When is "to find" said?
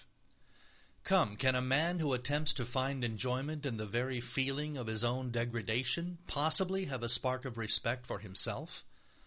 2.55-3.03